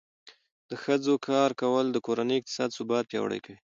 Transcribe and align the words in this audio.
د 0.69 0.71
ښځو 0.83 1.13
کار 1.27 1.49
کول 1.61 1.85
د 1.91 1.97
کورنۍ 2.05 2.35
اقتصادي 2.39 2.73
ثبات 2.79 3.03
پیاوړی 3.11 3.39
کوي. 3.45 3.57